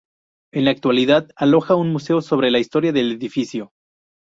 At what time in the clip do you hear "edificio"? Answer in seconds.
3.11-3.69